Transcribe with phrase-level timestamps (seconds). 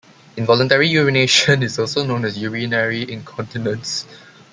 [0.35, 4.07] Involuntary urination is also known as urinary incontinence.